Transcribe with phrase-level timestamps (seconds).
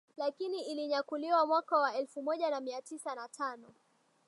[0.17, 3.73] lakini ilinyakuliwa mwaka wa elfu moja na mia tisa na tano